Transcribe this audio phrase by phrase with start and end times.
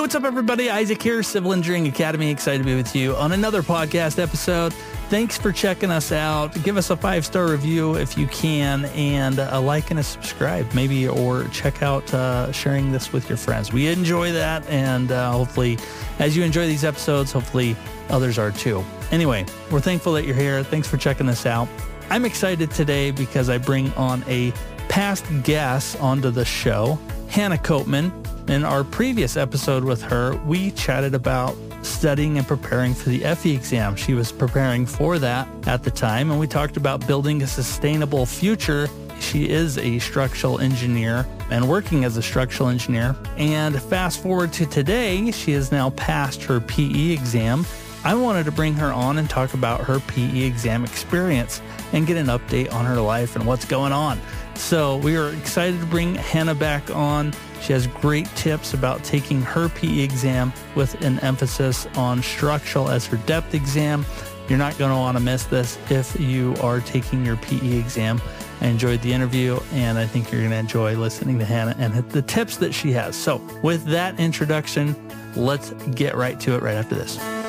[0.00, 0.70] Hey, what's up, everybody?
[0.70, 2.30] Isaac here, Civil Engineering Academy.
[2.30, 4.72] Excited to be with you on another podcast episode.
[5.10, 6.54] Thanks for checking us out.
[6.64, 10.72] Give us a five star review if you can, and a like and a subscribe,
[10.72, 13.74] maybe, or check out uh, sharing this with your friends.
[13.74, 15.76] We enjoy that, and uh, hopefully,
[16.18, 17.76] as you enjoy these episodes, hopefully
[18.08, 18.82] others are too.
[19.10, 20.62] Anyway, we're thankful that you're here.
[20.62, 21.68] Thanks for checking us out.
[22.08, 24.50] I'm excited today because I bring on a
[24.88, 26.98] past guest onto the show,
[27.28, 28.19] Hannah Copeman.
[28.50, 33.54] In our previous episode with her, we chatted about studying and preparing for the FE
[33.54, 33.94] exam.
[33.94, 38.26] She was preparing for that at the time, and we talked about building a sustainable
[38.26, 38.88] future.
[39.20, 43.14] She is a structural engineer and working as a structural engineer.
[43.36, 47.64] And fast forward to today, she has now passed her PE exam.
[48.02, 51.62] I wanted to bring her on and talk about her PE exam experience
[51.92, 54.20] and get an update on her life and what's going on.
[54.56, 57.32] So we are excited to bring Hannah back on.
[57.60, 63.06] She has great tips about taking her PE exam with an emphasis on structural as
[63.06, 64.04] her depth exam.
[64.48, 68.20] You're not going to want to miss this if you are taking your PE exam.
[68.60, 71.94] I enjoyed the interview and I think you're going to enjoy listening to Hannah and
[72.10, 73.16] the tips that she has.
[73.16, 74.96] So, with that introduction,
[75.36, 77.39] let's get right to it right after this.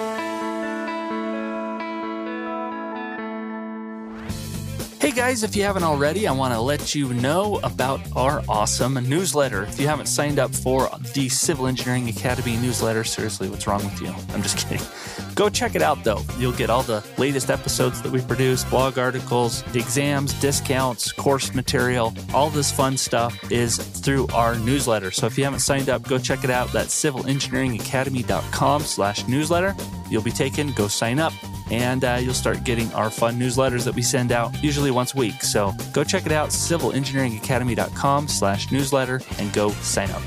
[5.02, 8.94] Hey guys, if you haven't already, I want to let you know about our awesome
[8.94, 9.64] newsletter.
[9.64, 14.00] If you haven't signed up for the Civil Engineering Academy newsletter, seriously, what's wrong with
[14.00, 14.14] you?
[14.32, 14.86] I'm just kidding.
[15.34, 16.22] Go check it out though.
[16.38, 22.14] You'll get all the latest episodes that we produce, blog articles, exams, discounts, course material.
[22.32, 25.10] All this fun stuff is through our newsletter.
[25.10, 26.72] So if you haven't signed up, go check it out.
[26.72, 29.76] That's civilengineeringacademy.com slash newsletter.
[30.12, 31.34] You'll be taken, go sign up
[31.72, 35.18] and uh, you'll start getting our fun newsletters that we send out usually once a
[35.18, 35.42] week.
[35.42, 40.22] So go check it out, civilengineeringacademy.com slash newsletter, and go sign up.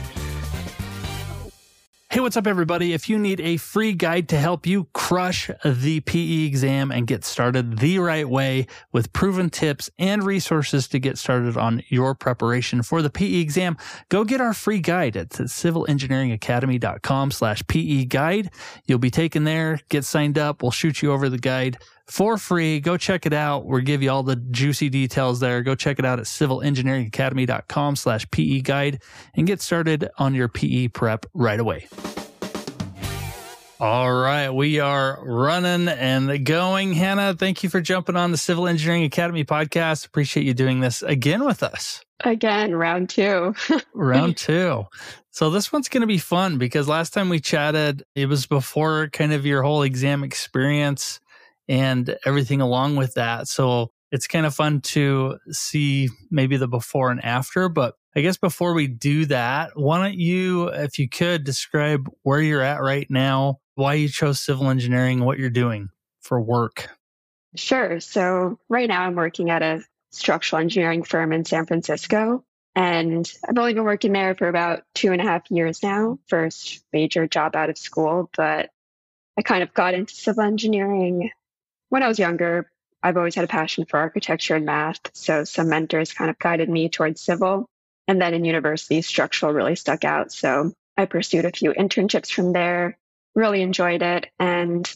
[2.14, 2.92] Hey, what's up, everybody?
[2.92, 7.24] If you need a free guide to help you crush the PE exam and get
[7.24, 12.84] started the right way with proven tips and resources to get started on your preparation
[12.84, 13.76] for the PE exam,
[14.10, 18.52] go get our free guide at civilengineeringacademy.com slash PE guide.
[18.86, 20.62] You'll be taken there, get signed up.
[20.62, 22.80] We'll shoot you over the guide for free.
[22.80, 23.66] Go check it out.
[23.66, 25.62] We'll give you all the juicy details there.
[25.62, 29.02] Go check it out at civilengineeringacademy.com slash PE guide
[29.34, 31.86] and get started on your PE prep right away.
[33.80, 36.92] All right, we are running and going.
[36.92, 40.06] Hannah, thank you for jumping on the Civil Engineering Academy podcast.
[40.06, 42.04] Appreciate you doing this again with us.
[42.20, 43.54] Again, round two.
[43.92, 44.84] round two.
[45.32, 49.08] So this one's going to be fun because last time we chatted, it was before
[49.08, 51.18] kind of your whole exam experience
[51.68, 53.48] and everything along with that.
[53.48, 57.68] So it's kind of fun to see maybe the before and after.
[57.68, 62.40] But I guess before we do that, why don't you, if you could, describe where
[62.40, 65.88] you're at right now, why you chose civil engineering, what you're doing
[66.20, 66.90] for work?
[67.56, 67.98] Sure.
[68.00, 69.82] So right now I'm working at a
[70.12, 72.44] structural engineering firm in San Francisco.
[72.76, 76.84] And I've only been working there for about two and a half years now, first
[76.92, 78.30] major job out of school.
[78.36, 78.70] But
[79.36, 81.30] I kind of got into civil engineering
[81.94, 82.68] when I was younger,
[83.04, 84.98] I've always had a passion for architecture and math.
[85.12, 87.70] So some mentors kind of guided me towards civil.
[88.08, 90.32] And then in university, structural really stuck out.
[90.32, 92.98] So I pursued a few internships from there,
[93.36, 94.26] really enjoyed it.
[94.40, 94.92] And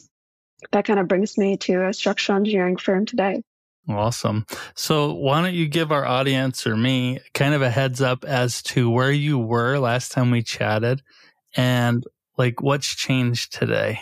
[0.72, 3.44] that kind of brings me to a structural engineering firm today.
[3.88, 4.44] Awesome.
[4.74, 8.60] So, why don't you give our audience or me kind of a heads up as
[8.64, 11.02] to where you were last time we chatted
[11.56, 12.04] and
[12.36, 14.00] like what's changed today?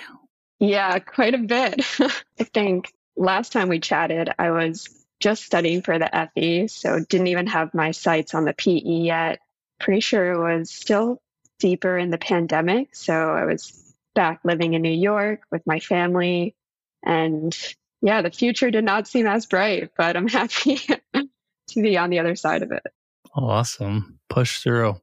[0.58, 1.84] Yeah, quite a bit.
[2.40, 4.88] I think last time we chatted, I was
[5.20, 9.40] just studying for the FE, so didn't even have my sights on the PE yet.
[9.80, 11.20] Pretty sure it was still
[11.58, 12.94] deeper in the pandemic.
[12.94, 16.54] So I was back living in New York with my family.
[17.04, 17.56] And
[18.02, 21.28] yeah, the future did not seem as bright, but I'm happy to
[21.74, 22.86] be on the other side of it.
[23.34, 24.18] Awesome.
[24.28, 24.96] Push through.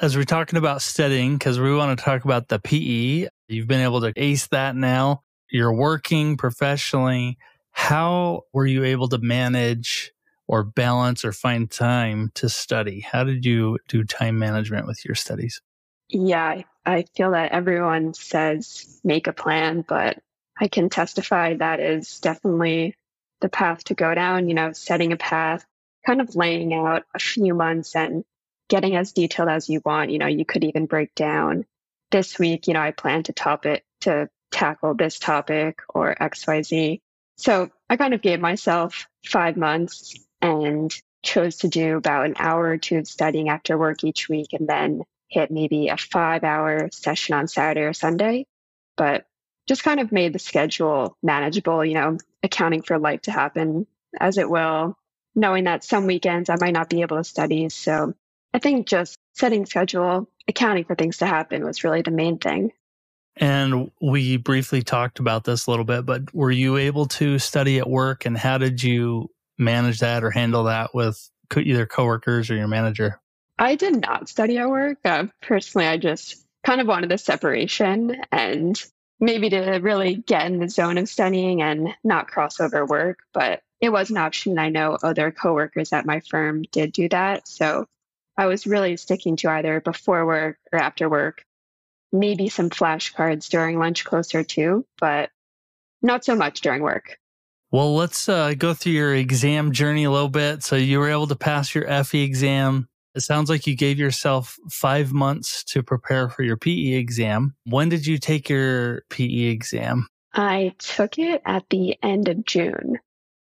[0.00, 3.80] As we're talking about studying, because we want to talk about the PE, You've been
[3.80, 5.22] able to ace that now.
[5.50, 7.38] You're working professionally.
[7.70, 10.12] How were you able to manage
[10.48, 13.00] or balance or find time to study?
[13.00, 15.60] How did you do time management with your studies?
[16.08, 20.18] Yeah, I feel that everyone says make a plan, but
[20.58, 22.94] I can testify that is definitely
[23.40, 25.64] the path to go down, you know, setting a path,
[26.06, 28.24] kind of laying out a few months and
[28.68, 30.10] getting as detailed as you want.
[30.10, 31.66] You know, you could even break down
[32.10, 37.00] this week, you know, I plan to top it to tackle this topic or XYZ.
[37.36, 42.64] So I kind of gave myself five months and chose to do about an hour
[42.64, 46.88] or two of studying after work each week and then hit maybe a five hour
[46.92, 48.46] session on Saturday or Sunday,
[48.96, 49.26] but
[49.66, 53.86] just kind of made the schedule manageable, you know, accounting for life to happen
[54.18, 54.96] as it will,
[55.34, 57.68] knowing that some weekends I might not be able to study.
[57.68, 58.14] So
[58.54, 62.72] I think just setting schedule, accounting for things to happen was really the main thing.
[63.36, 67.78] And we briefly talked about this a little bit, but were you able to study
[67.78, 72.56] at work and how did you manage that or handle that with either coworkers or
[72.56, 73.20] your manager?
[73.58, 74.98] I did not study at work.
[75.04, 78.82] Uh, personally, I just kind of wanted the separation and
[79.20, 83.18] maybe to really get in the zone of studying and not cross over work.
[83.32, 84.58] But it was an option.
[84.58, 87.48] I know other coworkers at my firm did do that.
[87.48, 87.86] So
[88.36, 91.44] I was really sticking to either before work or after work,
[92.12, 95.30] maybe some flashcards during lunch closer to, but
[96.02, 97.18] not so much during work.
[97.70, 100.62] Well, let's uh, go through your exam journey a little bit.
[100.62, 102.88] So you were able to pass your FE exam.
[103.14, 107.56] It sounds like you gave yourself five months to prepare for your PE exam.
[107.64, 110.08] When did you take your PE exam?
[110.34, 112.98] I took it at the end of June,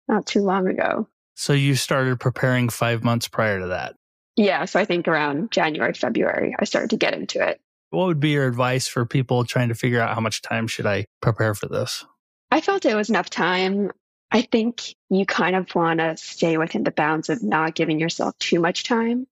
[0.08, 1.08] not too long ago.
[1.34, 3.96] So you started preparing five months prior to that?
[4.36, 4.64] Yeah.
[4.64, 7.60] So I think around January, February, I started to get into it.
[7.90, 10.86] What would be your advice for people trying to figure out how much time should
[10.86, 12.04] I prepare for this?
[12.50, 13.92] I felt it was enough time.
[14.30, 18.36] I think you kind of want to stay within the bounds of not giving yourself
[18.38, 19.26] too much time.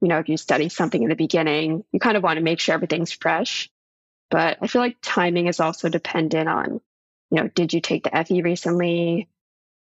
[0.00, 2.60] You know, if you study something in the beginning, you kind of want to make
[2.60, 3.68] sure everything's fresh.
[4.30, 6.80] But I feel like timing is also dependent on,
[7.30, 9.28] you know, did you take the FE recently?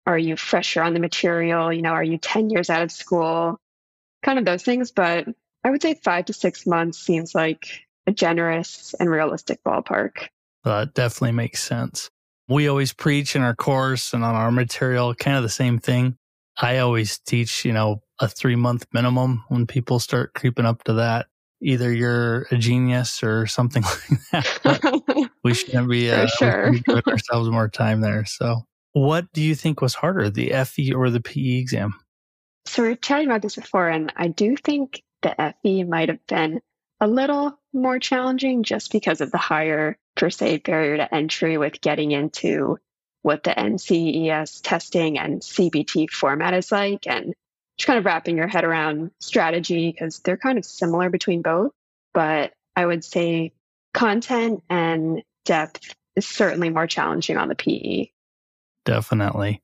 [0.06, 1.72] Are you fresher on the material?
[1.72, 3.60] You know, are you 10 years out of school?
[4.22, 4.90] Kind of those things.
[4.90, 5.26] But
[5.64, 10.28] I would say five to six months seems like a generous and realistic ballpark.
[10.64, 12.10] That definitely makes sense
[12.48, 16.16] we always preach in our course and on our material kind of the same thing.
[16.56, 20.94] I always teach, you know, a three month minimum when people start creeping up to
[20.94, 21.26] that.
[21.60, 23.82] Either you're a genius or something
[24.32, 25.30] like that.
[25.44, 26.72] we shouldn't be uh, sure.
[26.72, 28.24] giving ourselves more time there.
[28.24, 28.62] So,
[28.92, 31.94] what do you think was harder, the FE or the PE exam?
[32.68, 36.24] So, we are chatting about this before, and I do think the FE might have
[36.26, 36.60] been
[37.00, 41.80] a little more challenging just because of the higher per se barrier to entry with
[41.80, 42.78] getting into
[43.22, 47.32] what the NCEES testing and CBT format is like and
[47.78, 51.72] just kind of wrapping your head around strategy because they're kind of similar between both.
[52.12, 53.52] But I would say
[53.94, 58.10] content and depth is certainly more challenging on the PE
[58.88, 59.62] definitely.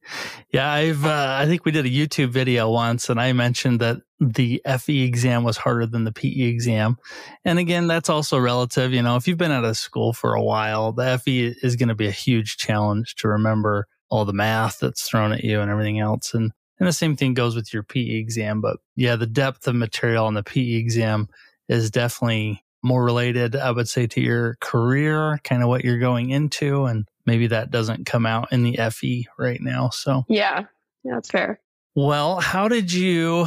[0.52, 4.02] Yeah, I've uh, I think we did a YouTube video once, and I mentioned that
[4.20, 6.98] the FE exam was harder than the PE exam.
[7.42, 8.92] And again, that's also relative.
[8.92, 11.88] You know, if you've been out of school for a while, the FE is going
[11.88, 15.70] to be a huge challenge to remember all the math that's thrown at you and
[15.70, 16.34] everything else.
[16.34, 18.60] And and the same thing goes with your PE exam.
[18.60, 21.28] But yeah, the depth of material on the PE exam
[21.68, 26.30] is definitely more related, I would say, to your career, kind of what you're going
[26.30, 29.88] into and maybe that doesn't come out in the FE right now.
[29.88, 30.64] So, yeah,
[31.02, 31.60] yeah that's fair.
[31.94, 33.46] Well, how did you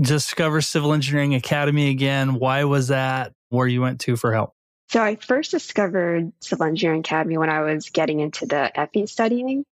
[0.00, 2.34] discover Civil Engineering Academy again?
[2.34, 4.54] Why was that where you went to for help?
[4.88, 9.64] So, I first discovered Civil Engineering Academy when I was getting into the FE studying.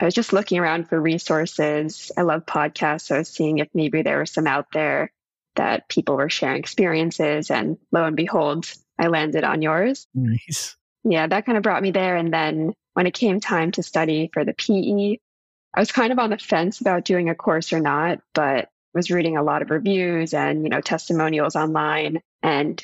[0.00, 2.12] I was just looking around for resources.
[2.16, 3.02] I love podcasts.
[3.02, 5.12] So I was seeing if maybe there were some out there
[5.58, 7.50] that people were sharing experiences.
[7.50, 10.06] And lo and behold, I landed on yours.
[10.14, 10.76] Nice.
[11.04, 12.16] Yeah, that kind of brought me there.
[12.16, 15.18] And then when it came time to study for the PE,
[15.74, 19.10] I was kind of on the fence about doing a course or not, but was
[19.10, 22.82] reading a lot of reviews and, you know, testimonials online and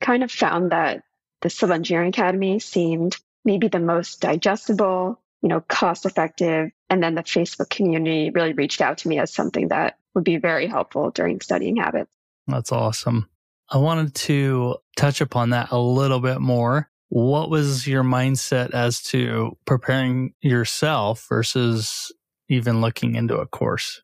[0.00, 1.02] kind of found that
[1.40, 6.70] the Civil Engineering Academy seemed maybe the most digestible, you know, cost effective.
[6.90, 10.38] And then the Facebook community really reached out to me as something that would be
[10.38, 12.10] very helpful during studying habits.
[12.48, 13.28] That's awesome.
[13.70, 16.88] I wanted to touch upon that a little bit more.
[17.08, 22.12] What was your mindset as to preparing yourself versus
[22.48, 24.02] even looking into a course?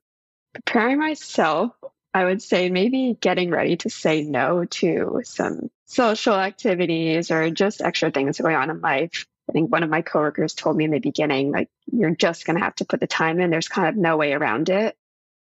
[0.52, 1.72] Preparing myself,
[2.12, 7.80] I would say maybe getting ready to say no to some social activities or just
[7.80, 9.26] extra things going on in life.
[9.48, 12.58] I think one of my coworkers told me in the beginning, like, you're just going
[12.58, 13.50] to have to put the time in.
[13.50, 14.96] There's kind of no way around it.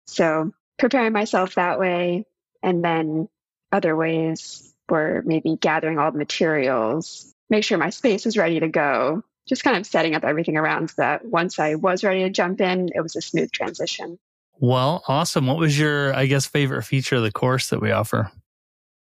[0.07, 2.25] So preparing myself that way.
[2.62, 3.27] And then
[3.72, 8.67] other ways were maybe gathering all the materials, make sure my space was ready to
[8.67, 9.24] go.
[9.48, 12.62] Just kind of setting up everything around so that once I was ready to jump
[12.62, 14.17] in, it was a smooth transition.
[14.60, 15.48] Well, awesome.
[15.48, 18.31] What was your, I guess, favorite feature of the course that we offer?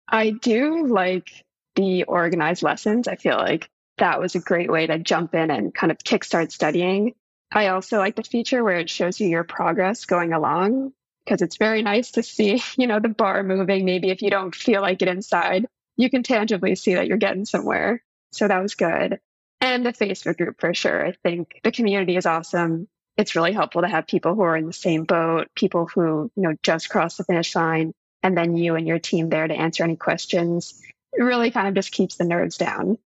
[0.09, 1.31] I do like
[1.75, 3.07] the organized lessons.
[3.07, 3.69] I feel like
[3.99, 7.13] that was a great way to jump in and kind of kickstart studying.
[7.53, 10.91] I also like the feature where it shows you your progress going along
[11.23, 13.85] because it's very nice to see, you know, the bar moving.
[13.85, 17.45] Maybe if you don't feel like it inside, you can tangibly see that you're getting
[17.45, 18.03] somewhere.
[18.31, 19.19] So that was good.
[19.61, 21.05] And the Facebook group for sure.
[21.05, 22.87] I think the community is awesome.
[23.15, 26.43] It's really helpful to have people who are in the same boat, people who, you
[26.43, 27.93] know, just crossed the finish line,
[28.23, 30.81] and then you and your team there to answer any questions.
[31.13, 32.97] It really kind of just keeps the nerves down.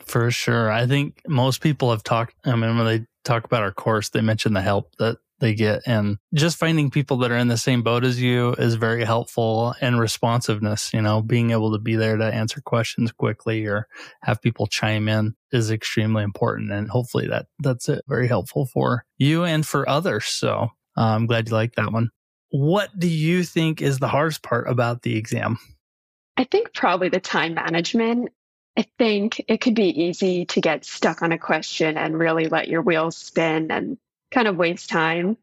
[0.00, 0.72] For sure.
[0.72, 4.20] I think most people have talked, I mean, when they talk about our course, they
[4.20, 5.82] mention the help that they get.
[5.86, 9.74] And just finding people that are in the same boat as you is very helpful
[9.80, 13.88] and responsiveness, you know, being able to be there to answer questions quickly or
[14.22, 16.70] have people chime in is extremely important.
[16.70, 18.04] And hopefully that, that's it.
[18.08, 20.26] Very helpful for you and for others.
[20.26, 22.10] So uh, I'm glad you like that one.
[22.50, 25.58] What do you think is the hardest part about the exam?
[26.36, 28.30] I think probably the time management.
[28.76, 32.68] I think it could be easy to get stuck on a question and really let
[32.68, 33.98] your wheels spin and
[34.30, 35.36] kind of waste time.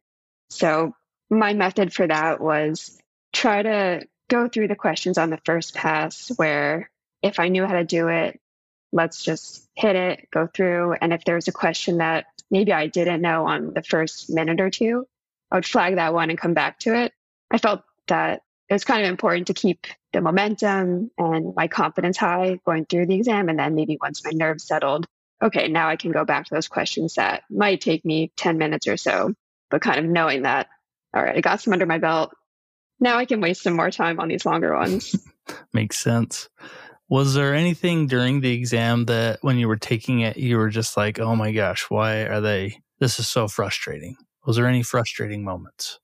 [0.50, 0.94] So
[1.30, 3.00] my method for that was
[3.32, 6.90] try to go through the questions on the first pass where
[7.22, 8.40] if I knew how to do it,
[8.92, 10.94] let's just hit it, go through.
[10.94, 14.72] And if there's a question that maybe I didn't know on the first minute or
[14.72, 15.08] two,
[15.52, 17.14] I would flag that one and come back to it.
[17.52, 22.18] I felt that it was kind of important to keep the momentum and my confidence
[22.18, 23.50] high going through the exam.
[23.50, 25.08] And then maybe once my nerves settled,
[25.42, 28.88] okay, now I can go back to those questions that might take me 10 minutes
[28.88, 29.34] or so,
[29.72, 30.68] but kind of knowing that,
[31.16, 32.32] all right, I got some under my belt.
[33.00, 35.16] Now I can waste some more time on these longer ones.
[35.74, 36.48] Makes sense.
[37.10, 40.96] Was there anything during the exam that when you were taking it, you were just
[40.96, 42.82] like, oh my gosh, why are they?
[43.00, 44.16] This is so frustrating.
[44.46, 46.00] Was there any frustrating moments?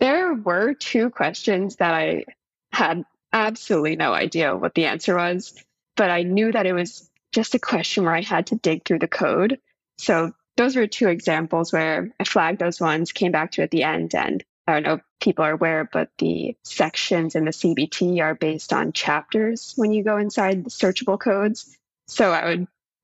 [0.00, 2.24] There were two questions that I
[2.72, 5.54] had absolutely no idea what the answer was,
[5.96, 9.00] but I knew that it was just a question where I had to dig through
[9.00, 9.58] the code.
[9.98, 13.82] So those were two examples where I flagged those ones, came back to at the
[13.82, 18.20] end, and I don't know if people are aware, but the sections in the CBT
[18.20, 21.76] are based on chapters when you go inside the searchable codes.
[22.08, 22.60] So I would,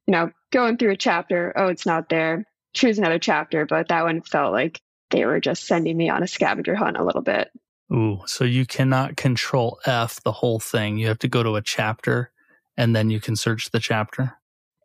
[0.07, 2.45] you know, going through a chapter, oh, it's not there,
[2.75, 4.81] choose another chapter, but that one felt like
[5.13, 7.51] they were just sending me on a scavenger hunt a little bit.
[7.93, 10.99] Ooh, so you cannot control F the whole thing.
[10.99, 12.33] You have to go to a chapter
[12.77, 14.33] and then you can search the chapter?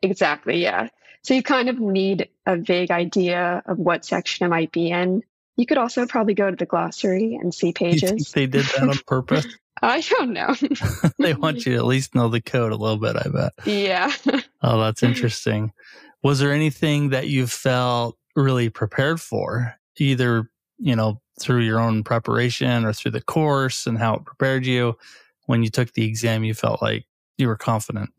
[0.01, 0.89] Exactly, yeah.
[1.23, 5.23] So you kind of need a vague idea of what section it might be in.
[5.55, 8.31] You could also probably go to the glossary and see pages.
[8.31, 9.47] they did that on purpose?
[9.81, 10.55] I don't know.
[11.19, 13.53] they want you to at least know the code a little bit, I bet.
[13.65, 14.11] Yeah.
[14.61, 15.71] oh, that's interesting.
[16.23, 22.03] Was there anything that you felt really prepared for, either, you know, through your own
[22.03, 24.97] preparation or through the course and how it prepared you?
[25.45, 27.05] When you took the exam, you felt like
[27.37, 28.09] you were confident?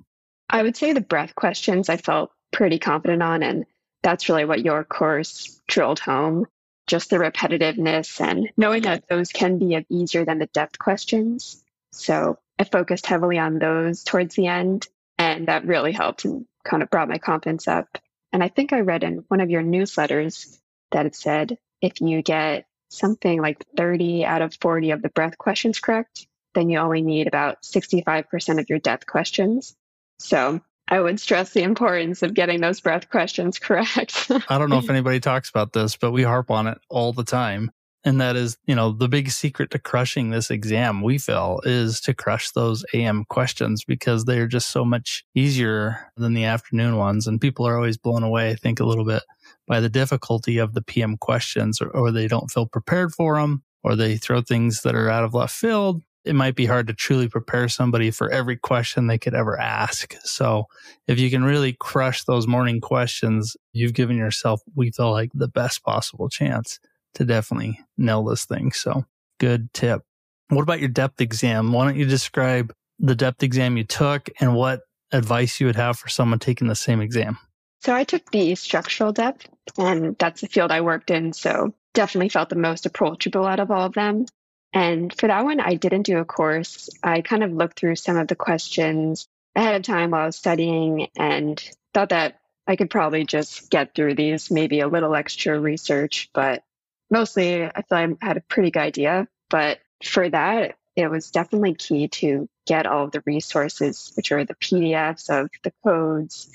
[0.51, 3.43] I would say the breath questions I felt pretty confident on.
[3.43, 3.67] And
[4.03, 6.47] that's really what your course drilled home
[6.89, 11.63] just the repetitiveness and knowing that those can be easier than the depth questions.
[11.93, 14.89] So I focused heavily on those towards the end.
[15.19, 17.99] And that really helped and kind of brought my confidence up.
[18.33, 20.59] And I think I read in one of your newsletters
[20.91, 25.39] that it said if you get something like 30 out of 40 of the breath
[25.39, 29.77] questions correct, then you only need about 65% of your depth questions.
[30.19, 34.31] So I would stress the importance of getting those breath questions correct.
[34.49, 37.25] I don't know if anybody talks about this, but we harp on it all the
[37.25, 37.71] time.
[38.05, 42.01] And that is, you know, the big secret to crushing this exam, we feel, is
[42.03, 47.27] to crush those AM questions because they're just so much easier than the afternoon ones.
[47.27, 49.25] And people are always blown away, I think, a little bit
[49.67, 53.65] by the difficulty of the PM questions, or, or they don't feel prepared for them,
[53.83, 56.93] or they throw things that are out of left field it might be hard to
[56.93, 60.15] truly prepare somebody for every question they could ever ask.
[60.25, 60.67] So
[61.07, 65.49] if you can really crush those morning questions, you've given yourself, we feel like the
[65.49, 66.81] best possible chance
[67.19, 68.73] to definitely nail this thing.
[68.73, 69.05] So
[69.39, 70.03] good tip.
[70.49, 71.73] What about your depth exam?
[71.73, 74.81] Why don't you describe the depth exam you took and what
[75.13, 77.39] advice you would have for someone taking the same exam?
[77.81, 81.33] So I took the structural depth and that's the field I worked in.
[81.33, 84.27] So definitely felt the most approachable out of all of them.
[84.73, 86.89] And for that one, I didn't do a course.
[87.03, 90.37] I kind of looked through some of the questions ahead of time while I was
[90.37, 91.63] studying and
[91.95, 96.63] thought that I could probably just get through these, maybe a little extra research, but
[97.11, 99.29] mostly I feel I had a pretty good idea.
[99.51, 104.45] But for that, it was definitely key to get all of the resources, which are
[104.45, 106.51] the PDFs of the codes,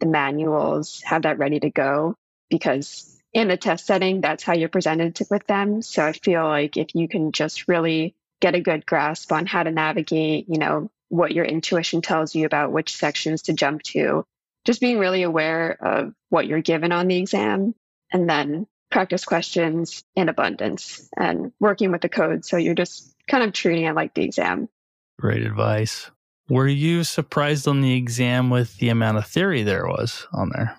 [0.00, 2.16] the manuals, have that ready to go
[2.50, 5.82] because in the test setting, that's how you're presented with them.
[5.82, 9.62] So I feel like if you can just really get a good grasp on how
[9.62, 14.24] to navigate, you know, what your intuition tells you about which sections to jump to,
[14.64, 17.74] just being really aware of what you're given on the exam
[18.12, 22.44] and then practice questions in abundance and working with the code.
[22.44, 24.68] So you're just kind of treating it like the exam.
[25.18, 26.12] Great advice.
[26.48, 30.78] Were you surprised on the exam with the amount of theory there was on there?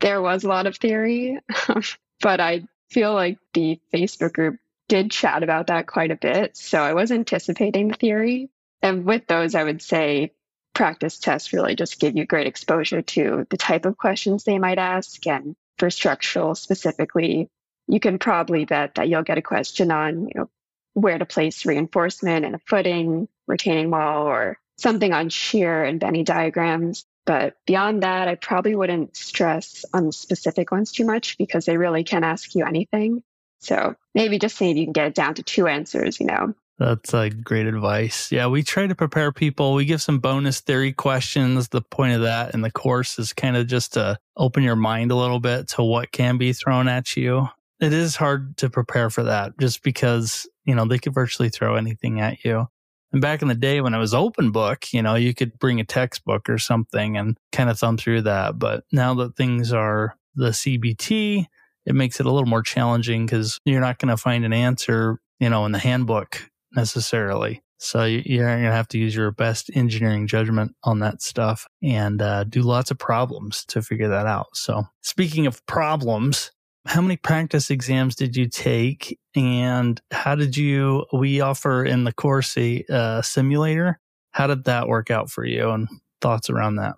[0.00, 1.38] There was a lot of theory,
[2.20, 4.56] but I feel like the Facebook group
[4.88, 6.56] did chat about that quite a bit.
[6.56, 8.50] So I was anticipating the theory.
[8.82, 10.32] And with those, I would say
[10.74, 14.78] practice tests really just give you great exposure to the type of questions they might
[14.78, 15.24] ask.
[15.28, 17.48] And for structural specifically,
[17.88, 20.50] you can probably bet that you'll get a question on, you know,
[20.94, 26.24] where to place reinforcement in a footing, retaining wall, or something on shear and Venn
[26.24, 27.04] diagrams.
[27.26, 32.04] But beyond that, I probably wouldn't stress on specific ones too much because they really
[32.04, 33.22] can ask you anything.
[33.60, 36.54] So maybe just see you can get it down to two answers, you know.
[36.78, 38.30] That's like great advice.
[38.30, 39.72] Yeah, we try to prepare people.
[39.72, 41.68] We give some bonus theory questions.
[41.68, 45.10] The point of that in the course is kind of just to open your mind
[45.10, 47.48] a little bit to what can be thrown at you.
[47.80, 51.76] It is hard to prepare for that just because, you know, they could virtually throw
[51.76, 52.66] anything at you.
[53.12, 55.80] And back in the day when it was open book, you know, you could bring
[55.80, 58.58] a textbook or something and kind of thumb through that.
[58.58, 61.46] But now that things are the CBT,
[61.86, 65.20] it makes it a little more challenging because you're not going to find an answer,
[65.38, 67.62] you know, in the handbook necessarily.
[67.78, 72.22] So you're going to have to use your best engineering judgment on that stuff and
[72.22, 74.48] uh, do lots of problems to figure that out.
[74.54, 76.52] So speaking of problems,
[76.86, 82.12] how many practice exams did you take and how did you we offer in the
[82.12, 83.98] course a simulator
[84.30, 85.88] how did that work out for you and
[86.20, 86.94] thoughts around that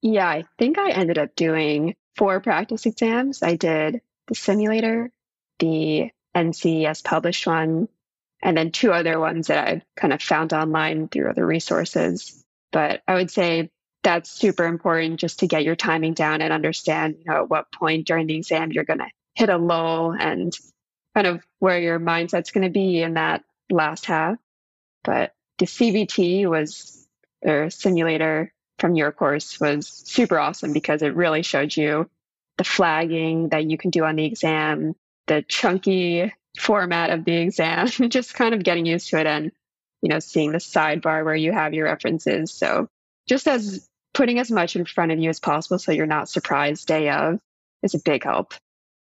[0.00, 5.10] yeah i think i ended up doing four practice exams i did the simulator
[5.58, 7.88] the NCEES published one
[8.42, 13.02] and then two other ones that i kind of found online through other resources but
[13.08, 13.70] i would say
[14.02, 17.72] that's super important just to get your timing down and understand, you know, at what
[17.72, 20.52] point during the exam you're going to hit a lull and
[21.14, 24.36] kind of where your mindset's going to be in that last half.
[25.04, 27.06] But the CBT was,
[27.42, 32.10] or simulator from your course was super awesome because it really showed you
[32.58, 34.94] the flagging that you can do on the exam,
[35.28, 39.52] the chunky format of the exam, just kind of getting used to it and,
[40.02, 42.52] you know, seeing the sidebar where you have your references.
[42.52, 42.88] So
[43.28, 46.86] just as putting as much in front of you as possible so you're not surprised
[46.86, 47.40] day of
[47.82, 48.54] is a big help.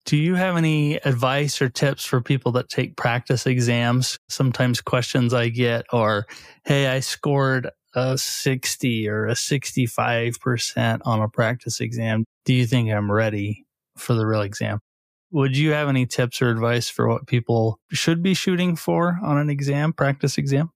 [0.06, 4.18] Do you have any advice or tips for people that take practice exams?
[4.30, 6.26] Sometimes questions I get are,
[6.66, 12.24] Hey, I scored a 60 or a 65% on a practice exam.
[12.46, 13.66] Do you think I'm ready
[13.98, 14.80] for the real exam?
[15.32, 19.38] Would you have any tips or advice for what people should be shooting for on
[19.38, 20.72] an exam, practice exam?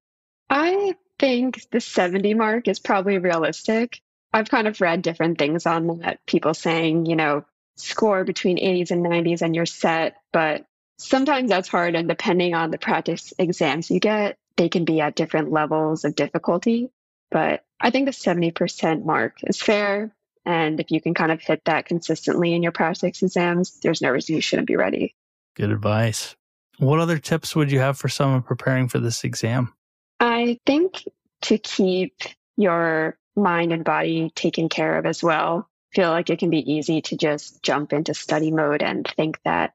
[0.50, 4.02] I think the 70 mark is probably realistic.
[4.34, 6.26] I've kind of read different things on that.
[6.26, 7.46] People saying, you know,
[7.78, 10.16] score between 80s and 90s and you're set.
[10.34, 10.66] But
[10.98, 11.96] sometimes that's hard.
[11.96, 16.16] And depending on the practice exams you get, they can be at different levels of
[16.16, 16.90] difficulty.
[17.30, 20.14] But I think the 70% mark is fair.
[20.45, 24.10] And if you can kind of hit that consistently in your practice exams, there's no
[24.10, 25.15] reason you shouldn't be ready.
[25.56, 26.36] Good advice.
[26.80, 29.73] What other tips would you have for someone preparing for this exam?
[30.19, 31.04] I think
[31.43, 32.15] to keep
[32.58, 35.67] your mind and body taken care of as well.
[35.93, 39.73] Feel like it can be easy to just jump into study mode and think that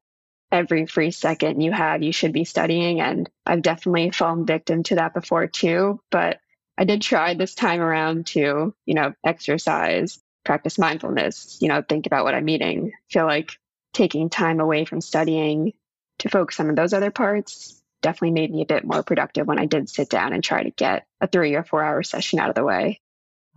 [0.50, 3.00] every free second you have, you should be studying.
[3.00, 6.00] And I've definitely fallen victim to that before too.
[6.10, 6.38] But
[6.78, 12.06] I did try this time around to, you know, exercise, practice mindfulness, you know, think
[12.06, 12.92] about what I'm eating.
[13.10, 13.58] Feel like
[13.92, 15.74] taking time away from studying
[16.20, 19.66] to focus on those other parts definitely made me a bit more productive when I
[19.66, 22.54] did sit down and try to get a three or four hour session out of
[22.54, 23.00] the way.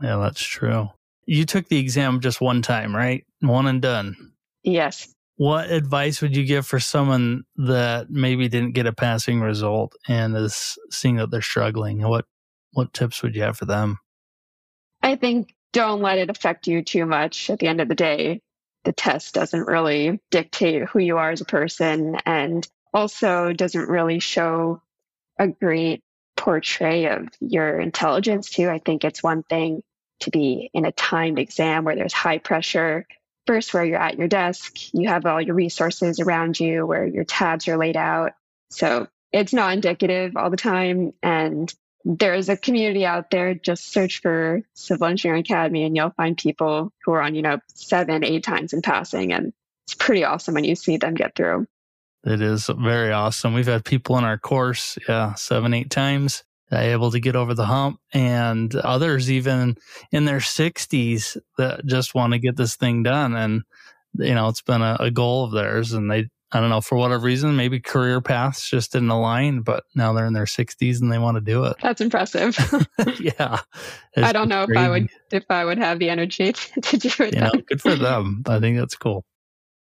[0.02, 0.89] Yeah, that's true.
[1.25, 3.25] You took the exam just one time, right?
[3.41, 4.34] One and done.
[4.63, 5.13] Yes.
[5.36, 10.36] What advice would you give for someone that maybe didn't get a passing result and
[10.36, 12.02] is seeing that they're struggling?
[12.02, 12.25] What
[12.73, 13.99] what tips would you have for them?
[15.02, 17.50] I think don't let it affect you too much.
[17.50, 18.42] At the end of the day,
[18.84, 24.20] the test doesn't really dictate who you are as a person and also doesn't really
[24.20, 24.82] show
[25.38, 26.02] a great
[26.36, 28.70] portray of your intelligence too.
[28.70, 29.84] I think it's one thing
[30.22, 33.06] to be in a timed exam where there's high pressure.
[33.46, 37.24] First, where you're at your desk, you have all your resources around you, where your
[37.24, 38.34] tabs are laid out.
[38.70, 41.14] So it's not indicative all the time.
[41.24, 41.74] And
[42.06, 43.54] there's a community out there.
[43.54, 47.60] Just search for Civil Engineering Academy and you'll find people who are on, you know,
[47.74, 49.34] seven, eight times in passing.
[49.34, 49.54] And
[49.86, 51.68] it's pretty awesome when you see them get through.
[52.26, 53.54] It is very awesome.
[53.54, 57.54] We've had people in our course, yeah, seven, eight times uh, able to get over
[57.54, 59.76] the hump and others even
[60.12, 63.64] in their 60s that just want to get this thing done and
[64.14, 66.98] you know it's been a, a, goal of theirs and they I don't know, for
[66.98, 71.12] whatever reason, maybe career paths just didn't align, but now they're in their 60s and
[71.12, 71.76] they want to do it.
[71.82, 72.58] That's impressive.
[73.20, 73.60] yeah.
[74.18, 74.80] I don't know crazy.
[74.80, 77.36] if I would if I would have the energy to, to do it.
[77.36, 78.44] You know, good for them.
[78.48, 79.26] I think that's cool.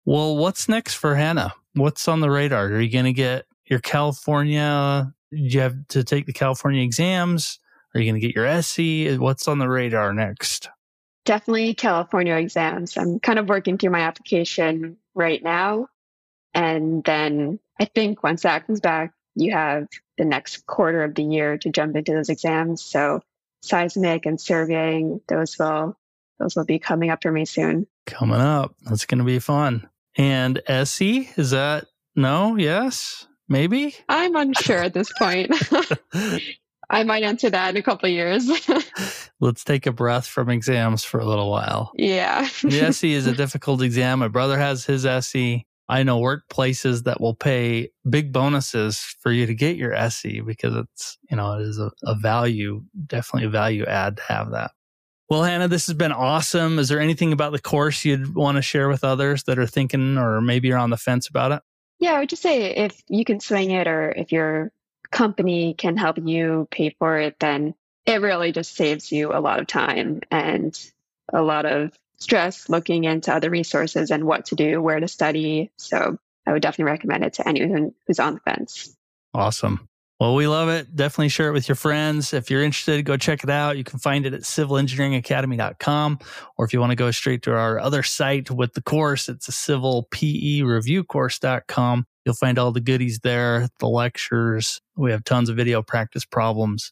[0.05, 1.53] Well, what's next for Hannah?
[1.73, 2.65] What's on the radar?
[2.65, 5.11] Are you going to get your California?
[5.31, 7.59] Do you have to take the California exams?
[7.93, 9.17] Are you going to get your SE?
[9.17, 10.69] What's on the radar next?
[11.25, 12.97] Definitely California exams.
[12.97, 15.87] I'm kind of working through my application right now.
[16.53, 21.23] And then I think once that comes back, you have the next quarter of the
[21.23, 22.83] year to jump into those exams.
[22.83, 23.21] So
[23.61, 25.97] seismic and surveying, those will
[26.39, 27.85] those will be coming up for me soon.
[28.05, 28.75] Coming up.
[28.83, 29.87] That's gonna be fun.
[30.17, 31.85] And SE, is that
[32.15, 32.55] no?
[32.55, 33.27] Yes?
[33.47, 33.95] Maybe?
[34.07, 35.51] I'm unsure at this point.
[36.91, 38.49] I might answer that in a couple years.
[39.39, 41.91] Let's take a breath from exams for a little while.
[41.95, 42.47] Yeah.
[42.63, 44.19] the SE is a difficult exam.
[44.19, 45.65] My brother has his SE.
[45.89, 50.75] I know workplaces that will pay big bonuses for you to get your SE because
[50.75, 54.71] it's, you know, it is a, a value, definitely a value add to have that.
[55.29, 56.77] Well, Hannah, this has been awesome.
[56.77, 60.17] Is there anything about the course you'd want to share with others that are thinking
[60.17, 61.61] or maybe you're on the fence about it?
[61.97, 64.71] Yeah, I would just say if you can swing it or if your
[65.11, 67.73] company can help you pay for it, then
[68.05, 70.79] it really just saves you a lot of time and
[71.33, 75.71] a lot of stress looking into other resources and what to do, where to study.
[75.77, 78.95] So I would definitely recommend it to anyone who's on the fence.
[79.33, 79.87] Awesome.
[80.19, 80.93] Well, we love it.
[80.93, 82.33] Definitely share it with your friends.
[82.33, 83.77] If you're interested, go check it out.
[83.77, 86.19] You can find it at civilengineeringacademy.com.
[86.57, 89.47] Or if you want to go straight to our other site with the course, it's
[89.47, 92.05] a civil PE review course.com.
[92.25, 94.81] You'll find all the goodies there, the lectures.
[94.97, 96.91] We have tons of video practice problems,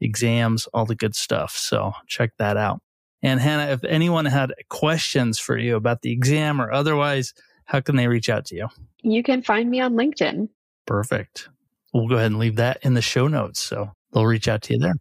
[0.00, 1.56] exams, all the good stuff.
[1.56, 2.80] So check that out.
[3.24, 7.32] And Hannah, if anyone had questions for you about the exam or otherwise,
[7.64, 8.68] how can they reach out to you?
[9.02, 10.50] You can find me on LinkedIn.
[10.86, 11.48] Perfect.
[11.94, 13.60] We'll go ahead and leave that in the show notes.
[13.60, 14.96] So they'll reach out to you there.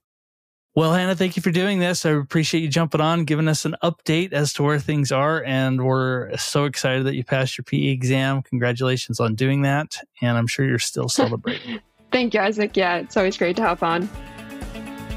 [0.73, 2.05] Well, Hannah, thank you for doing this.
[2.05, 5.43] I appreciate you jumping on, giving us an update as to where things are.
[5.43, 8.41] And we're so excited that you passed your PE exam.
[8.41, 9.97] Congratulations on doing that.
[10.21, 11.81] And I'm sure you're still celebrating.
[12.11, 12.77] thank you, Isaac.
[12.77, 14.09] Yeah, it's always great to hop on.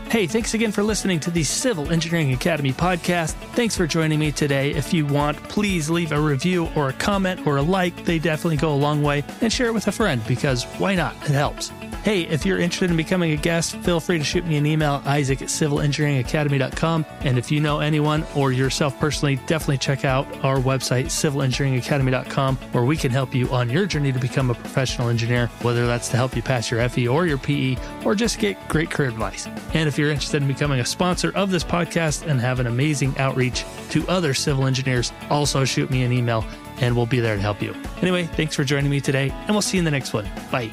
[0.08, 3.32] Hey, thanks again for listening to the Civil Engineering Academy podcast.
[3.54, 4.70] Thanks for joining me today.
[4.70, 8.04] If you want, please leave a review or a comment or a like.
[8.04, 9.24] They definitely go a long way.
[9.40, 11.16] And share it with a friend because why not?
[11.22, 11.72] It helps.
[12.06, 15.02] Hey, if you're interested in becoming a guest, feel free to shoot me an email,
[15.04, 17.04] isaac at civilengineeringacademy.com.
[17.22, 22.84] And if you know anyone or yourself personally, definitely check out our website, civilengineeringacademy.com, where
[22.84, 26.16] we can help you on your journey to become a professional engineer, whether that's to
[26.16, 29.48] help you pass your FE or your PE, or just get great career advice.
[29.74, 33.18] And if you're interested in becoming a sponsor of this podcast and have an amazing
[33.18, 36.44] outreach to other civil engineers, also shoot me an email
[36.80, 37.74] and we'll be there to help you.
[38.00, 40.30] Anyway, thanks for joining me today, and we'll see you in the next one.
[40.52, 40.70] Bye.